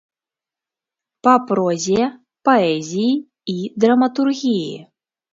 [1.25, 2.01] Па прозе,
[2.49, 3.11] паэзіі
[3.53, 4.73] і драматургіі.